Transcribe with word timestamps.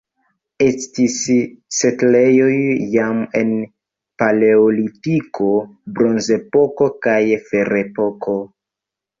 Estis 0.67 1.17
setlejoj 1.79 2.55
jam 2.95 3.21
en 3.41 3.53
Paleolitiko, 4.23 5.51
Bronzepoko 5.99 6.89
kaj 7.09 7.21
Ferepoko. 7.53 8.37